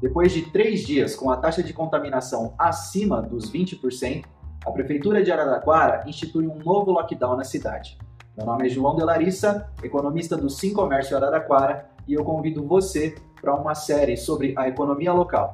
[0.00, 4.24] Depois de três dias com a taxa de contaminação acima dos 20%,
[4.64, 7.98] a Prefeitura de Araraquara institui um novo lockdown na cidade.
[8.34, 13.14] Meu nome é João de Larissa, economista do Sim Comércio Araraquara, e eu convido você
[13.42, 15.52] para uma série sobre a economia local.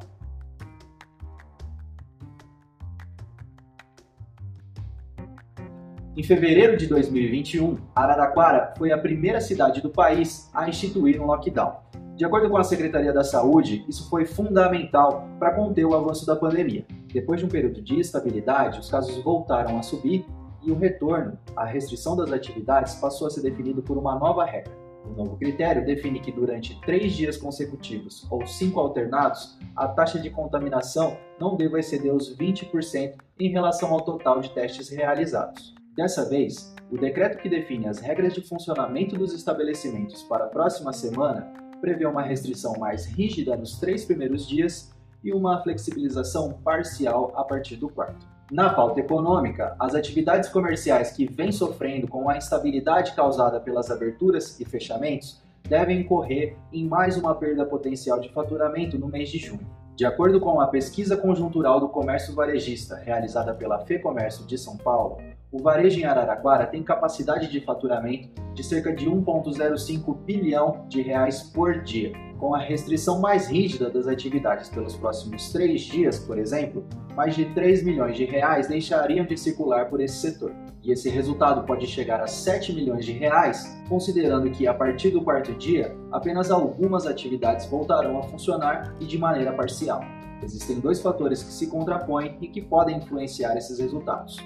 [6.16, 11.76] Em fevereiro de 2021, Araraquara foi a primeira cidade do país a instituir um lockdown.
[12.16, 16.34] De acordo com a Secretaria da Saúde, isso foi fundamental para conter o avanço da
[16.34, 16.86] pandemia.
[17.12, 20.24] Depois de um período de estabilidade, os casos voltaram a subir
[20.62, 24.72] e o retorno à restrição das atividades passou a ser definido por uma nova regra.
[25.04, 30.30] O novo critério define que durante três dias consecutivos ou cinco alternados, a taxa de
[30.30, 35.74] contaminação não deva exceder os 20% em relação ao total de testes realizados.
[35.94, 40.94] Dessa vez, o decreto que define as regras de funcionamento dos estabelecimentos para a próxima
[40.94, 44.92] semana prevê uma restrição mais rígida nos três primeiros dias
[45.22, 48.26] e uma flexibilização parcial a partir do quarto.
[48.50, 54.60] Na pauta econômica, as atividades comerciais que vêm sofrendo com a instabilidade causada pelas aberturas
[54.60, 59.66] e fechamentos devem incorrer em mais uma perda potencial de faturamento no mês de junho.
[59.96, 65.18] De acordo com a pesquisa conjuntural do comércio varejista realizada pela FEComércio de São Paulo,
[65.50, 71.42] o varejo em Araraquara tem capacidade de faturamento de cerca de 1,05 bilhão de reais
[71.42, 72.12] por dia.
[72.38, 77.46] Com a restrição mais rígida das atividades pelos próximos três dias, por exemplo, mais de
[77.54, 80.52] 3 milhões de reais deixariam de circular por esse setor.
[80.82, 85.22] E esse resultado pode chegar a 7 milhões de reais, considerando que a partir do
[85.22, 90.00] quarto dia, apenas algumas atividades voltarão a funcionar e de maneira parcial.
[90.42, 94.36] Existem dois fatores que se contrapõem e que podem influenciar esses resultados.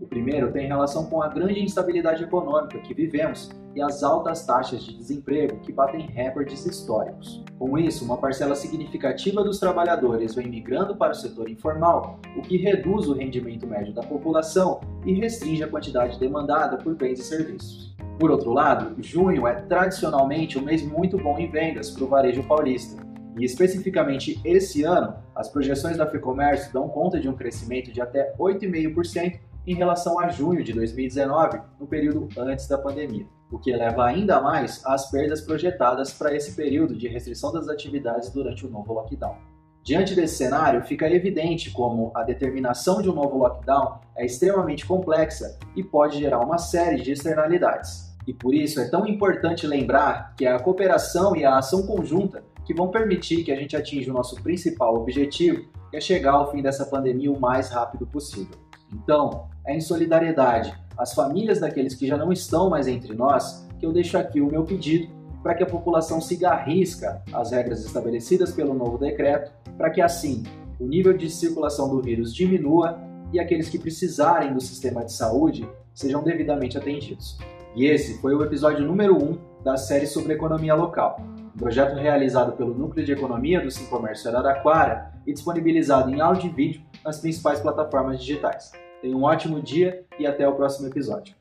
[0.00, 4.82] O primeiro tem relação com a grande instabilidade econômica que vivemos e as altas taxas
[4.82, 7.44] de desemprego que batem recordes históricos.
[7.58, 12.56] Com isso, uma parcela significativa dos trabalhadores vem migrando para o setor informal, o que
[12.56, 17.94] reduz o rendimento médio da população e restringe a quantidade demandada por bens e serviços.
[18.18, 22.42] Por outro lado, junho é tradicionalmente um mês muito bom em vendas para o varejo
[22.44, 23.02] paulista.
[23.38, 28.34] E especificamente esse ano, as projeções da FEComércio dão conta de um crescimento de até
[28.38, 34.04] 8,5% em relação a junho de 2019, no período antes da pandemia, o que eleva
[34.04, 38.92] ainda mais as perdas projetadas para esse período de restrição das atividades durante o novo
[38.92, 39.36] lockdown.
[39.84, 45.56] Diante desse cenário, fica evidente como a determinação de um novo lockdown é extremamente complexa
[45.76, 48.10] e pode gerar uma série de externalidades.
[48.26, 52.42] E por isso é tão importante lembrar que é a cooperação e a ação conjunta
[52.66, 56.50] que vão permitir que a gente atinja o nosso principal objetivo, que é chegar ao
[56.50, 58.69] fim dessa pandemia o mais rápido possível.
[58.92, 63.86] Então, é em solidariedade às famílias daqueles que já não estão mais entre nós que
[63.86, 65.08] eu deixo aqui o meu pedido
[65.42, 70.02] para que a população siga à risca as regras estabelecidas pelo novo decreto, para que
[70.02, 70.42] assim
[70.78, 72.98] o nível de circulação do vírus diminua
[73.32, 77.38] e aqueles que precisarem do sistema de saúde sejam devidamente atendidos.
[77.74, 81.20] E esse foi o episódio número 1 um da série sobre economia local,
[81.54, 86.50] um projeto realizado pelo Núcleo de Economia do Sim Comércio Araraquara e disponibilizado em áudio
[86.50, 88.72] e vídeo nas principais plataformas digitais.
[89.00, 91.39] Tenha um ótimo dia e até o próximo episódio.